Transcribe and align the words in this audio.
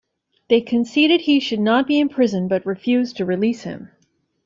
They 0.49 0.61
conceded 0.61 1.21
he 1.21 1.39
should 1.39 1.59
not 1.59 1.85
be 1.85 1.99
imprisoned 1.99 2.49
but 2.49 2.65
refused 2.65 3.17
to 3.17 3.25
release 3.25 3.61
him. 3.61 3.91